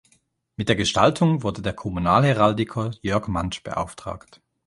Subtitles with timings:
[0.57, 4.41] Mit der Gestaltung wurde der Kommunalheraldiker Jörg Mantzsch beauftragt.